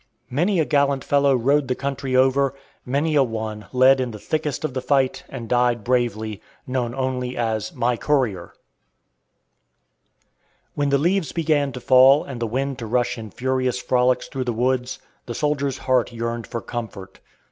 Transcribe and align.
Many 0.31 0.59
a 0.59 0.65
gallant 0.65 1.03
fellow 1.03 1.35
rode 1.35 1.67
the 1.67 1.75
country 1.75 2.15
over; 2.15 2.55
many 2.83 3.13
a 3.13 3.21
one 3.21 3.67
led 3.71 3.99
in 4.01 4.09
the 4.09 4.17
thickest 4.17 4.65
of 4.65 4.73
the 4.73 4.81
fight 4.81 5.23
and 5.29 5.47
died 5.47 5.83
bravely, 5.83 6.41
known 6.65 6.95
only 6.95 7.37
as 7.37 7.71
"my 7.75 7.97
courier." 7.97 8.51
When 10.73 10.89
the 10.89 10.97
leaves 10.97 11.33
began 11.33 11.71
to 11.73 11.79
fall 11.79 12.23
and 12.23 12.41
the 12.41 12.47
wind 12.47 12.79
to 12.79 12.87
rush 12.87 13.15
in 13.15 13.29
furious 13.29 13.79
frolics 13.79 14.27
through 14.27 14.45
the 14.45 14.53
woods, 14.53 14.97
the 15.27 15.35
soldier's 15.35 15.77
heart 15.77 16.11
yearned 16.11 16.47
for 16.47 16.61
comfort. 16.61 17.19